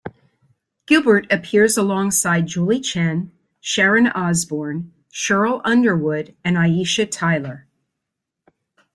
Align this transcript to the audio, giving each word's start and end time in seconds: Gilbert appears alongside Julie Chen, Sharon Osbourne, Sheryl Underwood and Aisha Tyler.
Gilbert 0.87 1.31
appears 1.31 1.77
alongside 1.77 2.47
Julie 2.47 2.79
Chen, 2.79 3.31
Sharon 3.59 4.07
Osbourne, 4.07 4.91
Sheryl 5.13 5.61
Underwood 5.63 6.35
and 6.43 6.57
Aisha 6.57 7.05
Tyler. 7.05 7.67